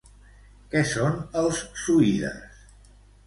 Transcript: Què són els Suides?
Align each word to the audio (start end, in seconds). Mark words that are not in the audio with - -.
Què 0.71 0.81
són 0.91 1.19
els 1.43 1.59
Suides? 1.81 2.65